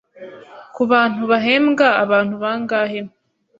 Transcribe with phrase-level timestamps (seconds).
[0.75, 2.99] Ku bantu bahembwa abantu bangahe?